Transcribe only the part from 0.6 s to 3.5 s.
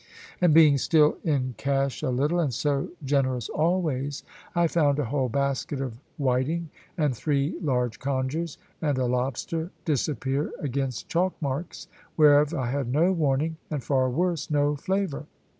still in cash a little, and so generous